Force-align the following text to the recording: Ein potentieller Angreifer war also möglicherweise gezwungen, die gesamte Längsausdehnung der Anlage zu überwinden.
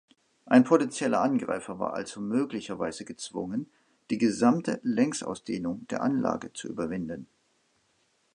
Ein 0.47 0.63
potentieller 0.63 1.21
Angreifer 1.21 1.77
war 1.77 1.93
also 1.93 2.21
möglicherweise 2.21 3.05
gezwungen, 3.05 3.69
die 4.09 4.17
gesamte 4.17 4.79
Längsausdehnung 4.81 5.85
der 5.89 6.01
Anlage 6.01 6.51
zu 6.53 6.67
überwinden. 6.69 7.27